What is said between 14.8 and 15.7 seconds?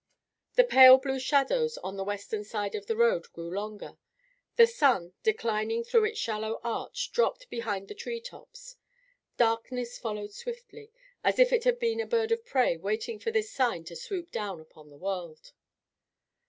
the world.